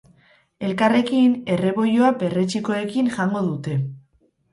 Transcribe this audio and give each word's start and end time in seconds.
Elkarrekin, 0.67 1.35
erreboiloa 1.55 2.09
perretxikoekin 2.23 3.13
jango 3.19 3.43
dute. 3.51 3.77